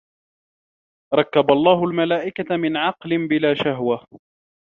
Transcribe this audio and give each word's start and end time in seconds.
رَكَّبَ 1.13 1.51
اللَّهُ 1.51 1.83
الْمَلَائِكَةَ 1.83 2.57
مِنْ 2.57 2.77
عَقْلٍ 2.77 3.27
بِلَا 3.27 3.53
شَهْوَةٍ 3.53 4.07